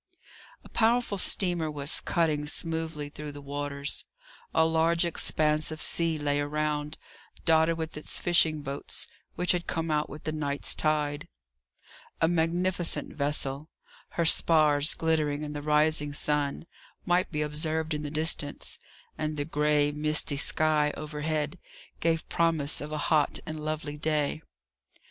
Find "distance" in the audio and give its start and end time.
18.09-18.79